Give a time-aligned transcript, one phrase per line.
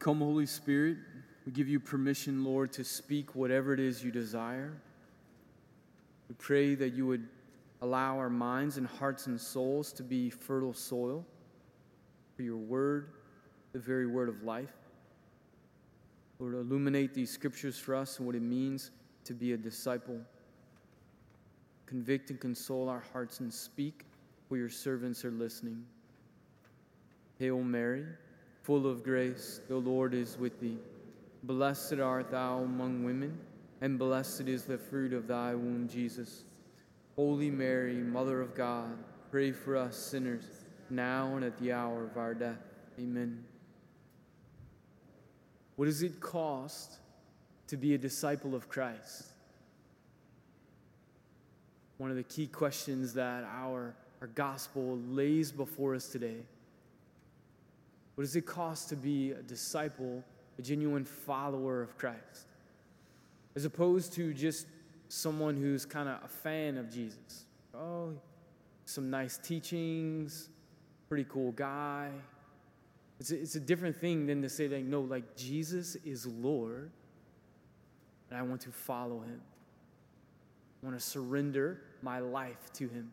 [0.00, 0.96] Come, Holy Spirit,
[1.44, 4.72] we give you permission, Lord, to speak whatever it is you desire.
[6.30, 7.28] We pray that you would
[7.82, 11.26] allow our minds and hearts and souls to be fertile soil
[12.34, 13.10] for your word,
[13.72, 14.72] the very word of life.
[16.38, 18.92] Lord, illuminate these scriptures for us and what it means
[19.24, 20.18] to be a disciple.
[21.84, 24.06] Convict and console our hearts and speak
[24.48, 25.84] for your servants are listening.
[27.38, 28.06] Hail Mary,
[28.62, 30.78] full of grace, the Lord is with thee.
[31.42, 33.38] Blessed art thou among women,
[33.80, 36.44] and blessed is the fruit of thy womb, Jesus.
[37.16, 38.96] Holy Mary, Mother of God,
[39.30, 40.44] pray for us sinners,
[40.90, 42.62] now and at the hour of our death.
[42.98, 43.44] Amen.
[45.76, 46.98] What does it cost
[47.68, 49.24] to be a disciple of Christ?
[51.96, 56.38] One of the key questions that our, our gospel lays before us today.
[58.20, 60.22] What does it cost to be a disciple,
[60.58, 62.48] a genuine follower of Christ?
[63.56, 64.66] As opposed to just
[65.08, 67.46] someone who's kind of a fan of Jesus.
[67.74, 68.12] Oh,
[68.84, 70.50] some nice teachings,
[71.08, 72.10] pretty cool guy,
[73.18, 76.90] it's a, it's a different thing than to say, like, no, like, Jesus is Lord,
[78.28, 79.40] and I want to follow him.
[80.82, 83.12] I want to surrender my life to him.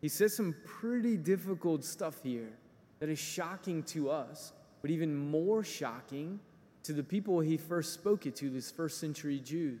[0.00, 2.52] He says some pretty difficult stuff here
[2.98, 4.52] that is shocking to us,
[4.82, 6.40] but even more shocking
[6.82, 9.80] to the people he first spoke it to, this first century Jews.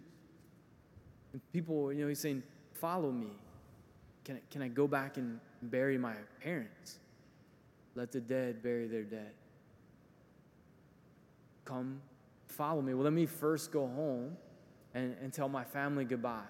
[1.32, 2.42] And people, you know, he's saying,
[2.72, 3.30] Follow me.
[4.24, 6.98] Can I, can I go back and bury my parents?
[7.94, 9.32] Let the dead bury their dead.
[11.64, 12.02] Come,
[12.48, 12.92] follow me.
[12.92, 14.36] Well, let me first go home
[14.94, 16.42] and, and tell my family goodbye.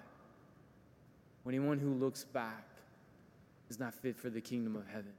[1.47, 2.67] Anyone who looks back
[3.69, 5.13] is not fit for the kingdom of heaven.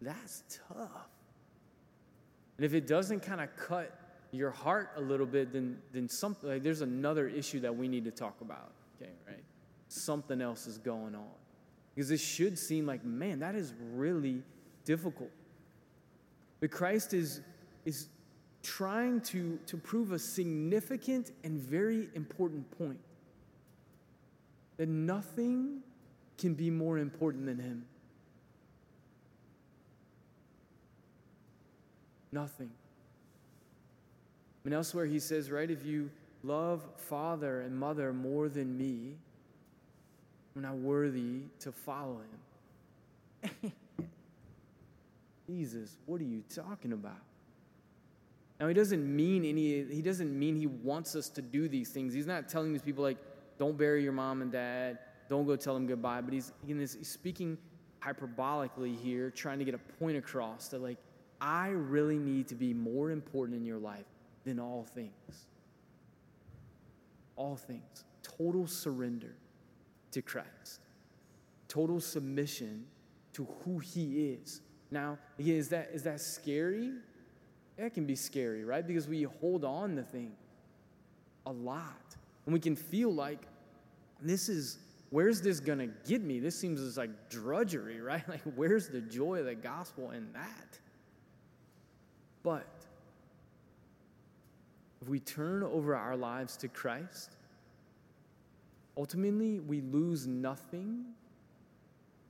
[0.00, 1.08] That's tough.
[2.56, 3.98] And if it doesn't kind of cut
[4.32, 8.04] your heart a little bit, then, then something, like, there's another issue that we need
[8.04, 8.72] to talk about.
[9.00, 9.42] Okay, right?
[9.88, 11.24] Something else is going on.
[11.94, 14.42] Because this should seem like, man, that is really
[14.84, 15.30] difficult.
[16.60, 17.40] But Christ is,
[17.84, 18.08] is
[18.62, 23.00] trying to, to prove a significant and very important point
[24.76, 25.80] that nothing
[26.38, 27.84] can be more important than Him.
[32.32, 32.70] Nothing.
[34.64, 36.10] Mean, elsewhere he says, right, if you
[36.42, 39.16] love father and mother more than me,
[40.54, 42.20] we're not worthy to follow
[43.42, 43.72] him.
[45.46, 47.16] Jesus, what are you talking about?
[48.60, 52.12] Now he doesn't mean any he doesn't mean he wants us to do these things.
[52.12, 53.16] He's not telling these people like
[53.58, 54.98] don't bury your mom and dad,
[55.28, 57.56] don't go tell them goodbye, but he's, he's speaking
[58.02, 60.98] hyperbolically here, trying to get a point across that like
[61.40, 64.04] I really need to be more important in your life
[64.44, 65.46] than all things.
[67.36, 68.04] All things.
[68.22, 69.34] Total surrender
[70.12, 70.80] to Christ,
[71.68, 72.84] total submission
[73.32, 74.60] to who He is.
[74.90, 76.92] Now, again, is that, is that scary?
[77.76, 78.86] That can be scary, right?
[78.86, 80.36] Because we hold on to things
[81.46, 82.16] a lot.
[82.44, 83.40] And we can feel like
[84.20, 84.78] this is,
[85.10, 86.40] where's this gonna get me?
[86.40, 88.28] This seems like drudgery, right?
[88.28, 90.78] Like, where's the joy of the gospel in that?
[92.42, 92.66] But
[95.02, 97.30] if we turn over our lives to Christ,
[99.00, 101.06] Ultimately, we lose nothing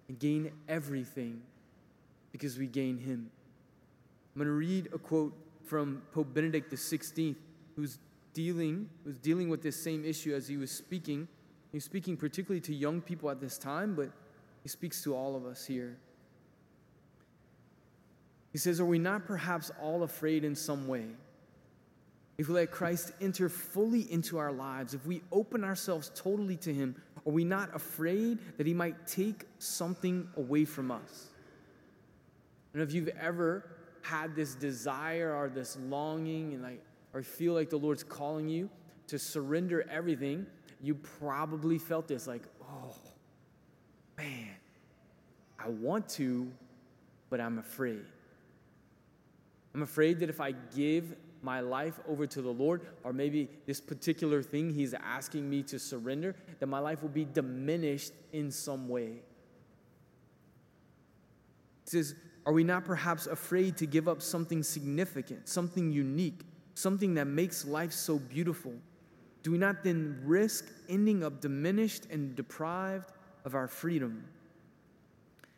[0.08, 1.42] and gain everything
[2.30, 3.28] because we gain Him.
[4.34, 5.34] I'm going to read a quote
[5.64, 7.34] from Pope Benedict XVI,
[7.74, 7.98] who's
[8.34, 11.26] dealing, was dealing with this same issue as he was speaking.
[11.72, 14.10] He was speaking particularly to young people at this time, but
[14.62, 15.96] he speaks to all of us here.
[18.52, 21.06] He says, Are we not perhaps all afraid in some way?
[22.40, 26.72] if we let Christ enter fully into our lives, if we open ourselves totally to
[26.72, 26.96] Him,
[27.26, 31.28] are we not afraid that He might take something away from us?
[32.72, 33.66] And if you've ever
[34.00, 36.82] had this desire or this longing and like
[37.12, 38.70] or feel like the Lord's calling you
[39.08, 40.46] to surrender everything,
[40.80, 42.96] you probably felt this like, oh
[44.16, 44.48] man,
[45.58, 46.50] I want to,
[47.28, 48.06] but I'm afraid.
[49.74, 53.80] I'm afraid that if I give my life over to the Lord, or maybe this
[53.80, 58.88] particular thing He's asking me to surrender, that my life will be diminished in some
[58.88, 59.22] way.
[61.84, 62.14] He says,
[62.44, 66.40] Are we not perhaps afraid to give up something significant, something unique,
[66.74, 68.74] something that makes life so beautiful?
[69.42, 73.12] Do we not then risk ending up diminished and deprived
[73.46, 74.24] of our freedom?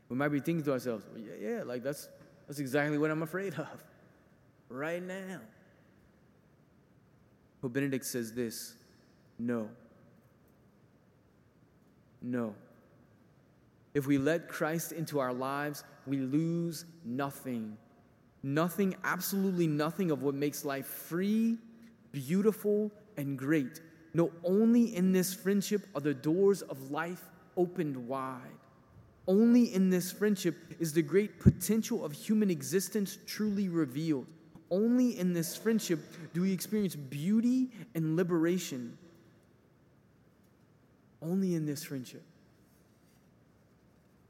[0.09, 2.09] We might be thinking to ourselves, well, yeah, yeah, like that's
[2.47, 3.83] That's exactly what I'm afraid of
[4.73, 5.41] right now.
[7.61, 8.75] Pope Benedict says this
[9.39, 9.69] no.
[12.21, 12.55] No.
[13.95, 17.77] If we let Christ into our lives, we lose nothing.
[18.43, 21.59] Nothing, absolutely nothing of what makes life free,
[22.11, 23.81] beautiful, and great.
[24.15, 27.23] No, only in this friendship are the doors of life
[27.57, 28.41] opened wide.
[29.29, 34.27] Only in this friendship is the great potential of human existence truly revealed.
[34.73, 36.01] Only in this friendship
[36.33, 38.97] do we experience beauty and liberation.
[41.21, 42.23] Only in this friendship.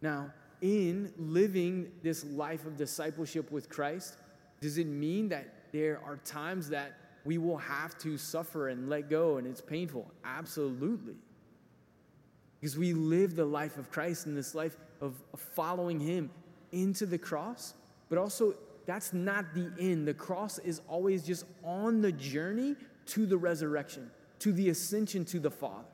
[0.02, 4.16] Now, in living this life of discipleship with Christ,
[4.60, 9.08] does it mean that there are times that we will have to suffer and let
[9.08, 10.10] go and it's painful?
[10.24, 11.14] Absolutely.
[12.60, 16.30] Because we live the life of Christ in this life of following Him
[16.72, 17.74] into the cross,
[18.08, 18.54] but also
[18.86, 20.06] that's not the end.
[20.06, 22.76] The cross is always just on the journey
[23.06, 25.84] to the resurrection, to the ascension to the Father.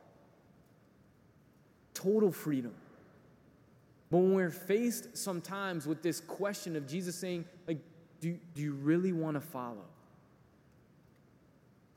[1.94, 2.75] Total freedom.
[4.11, 7.79] But when we're faced sometimes with this question of Jesus saying, like,
[8.20, 9.84] do, do you really want to follow?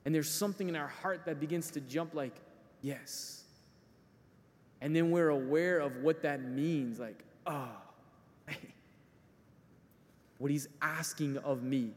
[0.04, 2.34] And there's something in our heart that begins to jump like,
[2.82, 3.44] yes.
[4.80, 7.68] And then we're aware of what that means, like, oh,
[10.42, 11.92] what he's asking of me.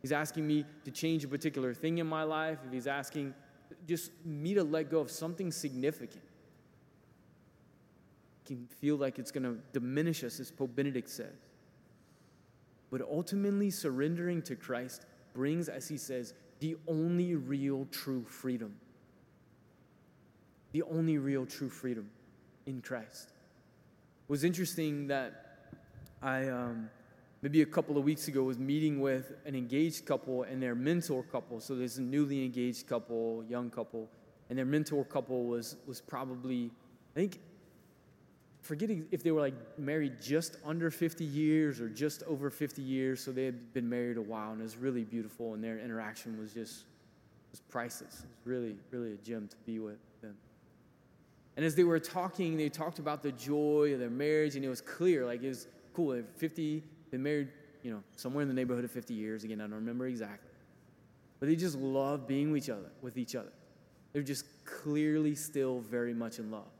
[0.00, 3.34] He's asking me to change a particular thing in my life, if he's asking
[3.86, 6.22] just me to let go of something significant
[8.46, 11.34] can feel like it's going to diminish us, as Pope Benedict says.
[12.90, 15.04] But ultimately, surrendering to Christ
[15.34, 18.74] brings, as he says, the only real true freedom.
[20.72, 22.08] The only real true freedom
[22.64, 23.28] in Christ.
[24.26, 25.58] It was interesting that
[26.22, 26.88] I, um,
[27.42, 31.22] maybe a couple of weeks ago, was meeting with an engaged couple and their mentor
[31.22, 31.60] couple.
[31.60, 34.08] So there's a newly engaged couple, young couple,
[34.48, 36.70] and their mentor couple was, was probably,
[37.14, 37.38] I think,
[38.62, 43.22] forgetting if they were like married just under 50 years or just over 50 years.
[43.22, 46.38] So they had been married a while, and it was really beautiful, and their interaction
[46.38, 46.84] was just
[47.50, 48.20] was priceless.
[48.20, 50.36] It was really, really a gem to be with them.
[51.56, 54.68] And as they were talking, they talked about the joy of their marriage, and it
[54.68, 56.10] was clear, like it was cool.
[56.10, 57.48] They've 50, been married,
[57.82, 59.44] you know, somewhere in the neighborhood of 50 years.
[59.44, 60.50] Again, I don't remember exactly.
[61.38, 63.52] But they just love being with each other, with each other.
[64.12, 66.70] They're just clearly still very much in love.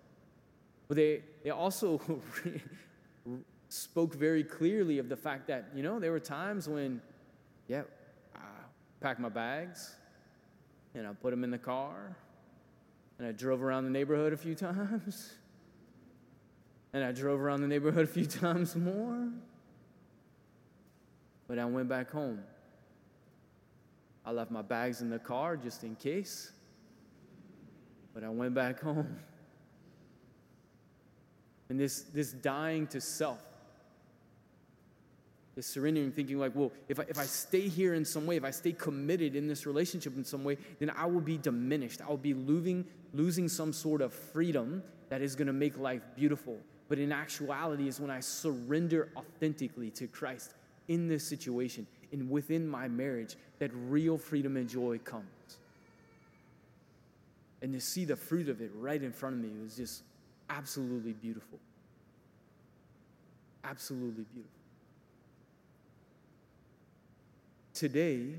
[0.89, 2.01] But they, they also
[3.69, 7.01] spoke very clearly of the fact that, you know, there were times when,
[7.69, 7.83] yeah,
[8.35, 8.41] I
[9.01, 9.95] packed my bags
[10.95, 12.17] and I put them in the car
[13.19, 15.35] and I drove around the neighborhood a few times
[16.93, 19.29] and I drove around the neighborhood a few times more.
[21.51, 22.45] But I went back home.
[24.25, 26.53] I left my bags in the car just in case.
[28.15, 29.19] But I went back home
[31.69, 33.41] and this, this dying to self.
[35.57, 38.45] This surrendering, thinking like, well, if I, if I stay here in some way, if
[38.45, 42.01] I stay committed in this relationship in some way, then I will be diminished.
[42.01, 46.03] I will be losing, losing some sort of freedom that is going to make life
[46.15, 46.59] beautiful.
[46.89, 50.55] But in actuality, is when I surrender authentically to Christ
[50.91, 55.25] in this situation and within my marriage that real freedom and joy comes.
[57.63, 60.03] And to see the fruit of it right in front of me was just
[60.51, 61.61] absolutely beautiful.
[63.63, 64.51] Absolutely beautiful.
[67.73, 68.35] Today,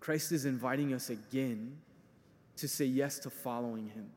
[0.00, 1.76] Christ is inviting us again
[2.56, 4.10] to say yes to following him.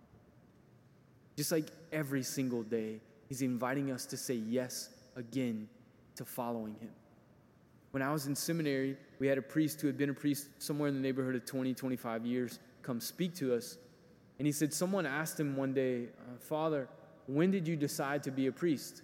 [1.38, 5.70] Just like every single day, he's inviting us to say yes again
[6.16, 6.90] to following him.
[7.92, 10.90] When I was in seminary, we had a priest who had been a priest somewhere
[10.90, 13.78] in the neighborhood of 20, 25 years come speak to us
[14.40, 16.88] and he said, Someone asked him one day, uh, Father,
[17.28, 19.04] when did you decide to be a priest?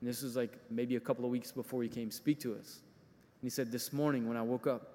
[0.00, 2.80] And this was like maybe a couple of weeks before he came speak to us.
[3.40, 4.88] And he said, This morning when I woke up.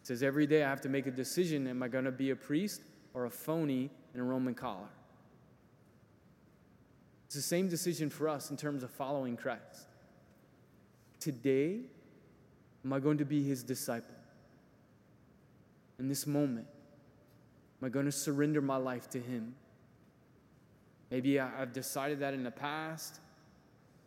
[0.00, 2.30] He says, Every day I have to make a decision am I going to be
[2.30, 2.80] a priest
[3.12, 4.88] or a phony in a Roman collar?
[7.28, 9.86] It's the same decision for us in terms of following Christ.
[11.20, 11.80] Today,
[12.84, 14.14] am I going to be his disciple?
[15.98, 16.66] in this moment?
[17.80, 19.54] Am I going to surrender my life to Him?
[21.10, 23.20] Maybe I've decided that in the past,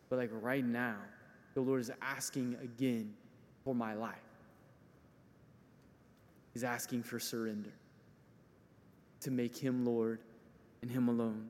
[0.08, 0.96] but like right now,
[1.54, 3.12] the Lord is asking again
[3.64, 4.16] for my life.
[6.52, 7.72] He's asking for surrender
[9.20, 10.20] to make Him Lord
[10.82, 11.48] and Him alone.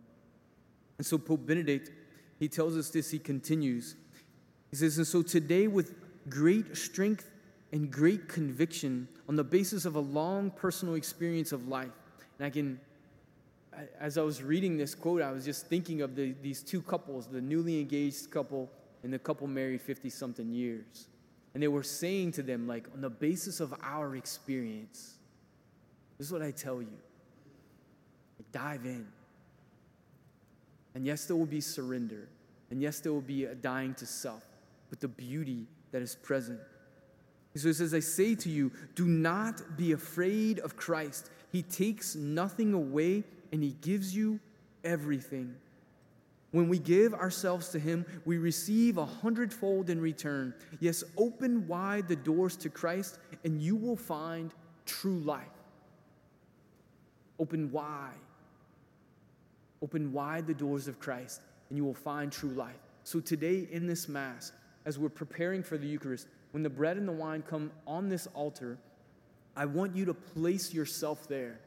[1.03, 1.91] And so Pope Benedict,
[2.39, 3.97] he tells us this, he continues.
[4.71, 5.97] He says, And so today, with
[6.29, 7.29] great strength
[7.73, 11.91] and great conviction, on the basis of a long personal experience of life,
[12.39, 12.79] and I can,
[13.99, 17.27] as I was reading this quote, I was just thinking of the, these two couples,
[17.27, 18.71] the newly engaged couple
[19.03, 21.09] and the couple married 50 something years.
[21.55, 25.15] And they were saying to them, like, on the basis of our experience,
[26.17, 26.97] this is what I tell you
[28.53, 29.09] dive in.
[30.95, 32.29] And yes, there will be surrender.
[32.71, 34.47] And yes, there will be a dying to self,
[34.91, 36.61] but the beauty that is present.
[37.55, 41.31] So he says, I say to you, do not be afraid of Christ.
[41.51, 44.41] He takes nothing away and he gives you
[44.85, 45.55] everything.
[46.53, 50.55] When we give ourselves to Him, we receive a hundredfold in return.
[50.81, 54.53] Yes, open wide the doors to Christ, and you will find
[54.85, 55.47] true life.
[57.39, 58.13] Open wide.
[59.83, 62.79] Open wide the doors of Christ, and you will find true life.
[63.05, 64.53] So, today in this Mass,
[64.85, 68.29] as we're preparing for the Eucharist, when the bread and the wine come on this
[68.35, 68.79] altar,
[69.57, 71.61] I want you to place yourself there.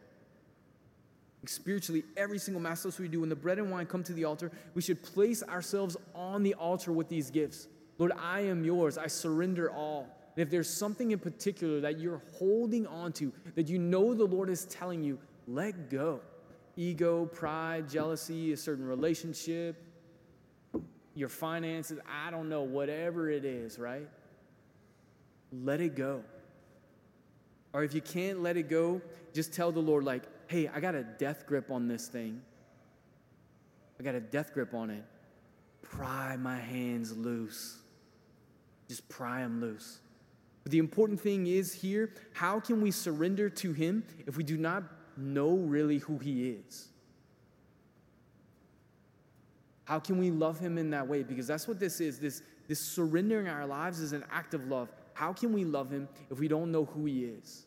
[1.46, 3.20] Spiritually every single mass that's we do.
[3.20, 6.56] When the bread and wine come to the altar we should place ourselves on the
[6.56, 7.68] altar with these gifts.
[8.00, 8.98] Lord i am yours.
[8.98, 10.08] I surrender all.
[10.36, 14.26] And if there's something in particular that you're holding on to that you know the
[14.26, 16.20] lord is telling you let go
[16.78, 19.82] ego pride jealousy a certain relationship
[21.14, 24.10] your finances i don't know whatever it is right
[25.52, 26.22] let it go
[27.74, 29.02] or if you can't let it go
[29.34, 32.42] just tell the lord like hey, I got a death grip on this thing.
[34.00, 35.04] I got a death grip on it.
[35.82, 37.78] Pry my hands loose.
[38.88, 40.00] Just pry them loose.
[40.64, 44.58] But the important thing is here how can we surrender to Him if we do
[44.58, 44.84] not
[45.18, 46.90] know really who He is?
[49.86, 51.24] How can we love Him in that way?
[51.24, 52.20] Because that's what this is.
[52.20, 54.90] This, this surrendering our lives is an act of love.
[55.14, 57.66] How can we love Him if we don't know who He is?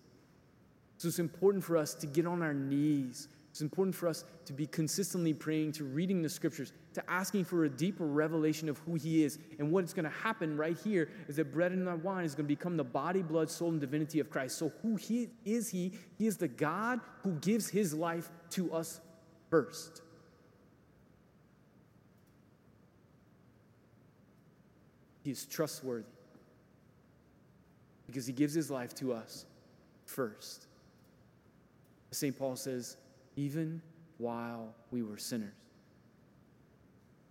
[0.98, 3.28] So it's important for us to get on our knees.
[3.50, 7.64] It's important for us to be consistently praying, to reading the scriptures, to asking for
[7.64, 9.38] a deeper revelation of who He is.
[9.58, 12.54] And what's going to happen right here is that bread and wine is going to
[12.54, 14.58] become the body, blood, soul, and divinity of Christ.
[14.58, 15.92] So, who He is He?
[16.16, 19.00] He is the God who gives His life to us
[19.50, 20.02] first.
[25.22, 26.04] He is trustworthy
[28.06, 29.44] because He gives His life to us
[30.06, 30.66] first.
[32.10, 32.36] St.
[32.36, 32.96] Paul says,
[33.36, 33.80] even
[34.16, 35.52] while we were sinners.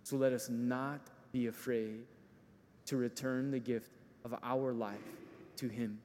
[0.08, 1.00] So let us not
[1.32, 2.00] be afraid
[2.86, 3.90] to return the gift
[4.24, 4.96] of our life
[5.56, 5.98] to Him.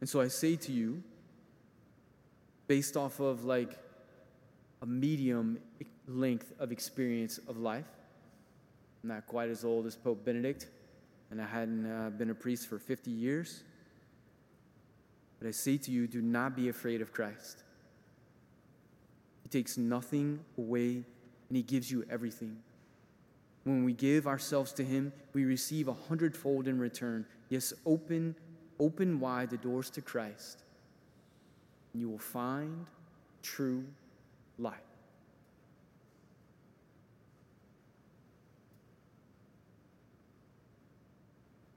[0.00, 1.00] And so I say to you,
[2.66, 3.78] based off of like
[4.82, 5.60] a medium
[6.08, 7.86] length of experience of life,
[9.04, 10.66] I'm not quite as old as Pope Benedict,
[11.30, 13.62] and I hadn't uh, been a priest for 50 years.
[15.38, 17.62] But I say to you, do not be afraid of Christ.
[19.44, 21.04] He takes nothing away
[21.48, 22.56] and He gives you everything.
[23.64, 27.26] When we give ourselves to Him, we receive a hundredfold in return.
[27.48, 28.34] Yes, open,
[28.78, 30.62] open wide the doors to Christ,
[31.92, 32.86] and you will find
[33.42, 33.84] true
[34.58, 34.93] life.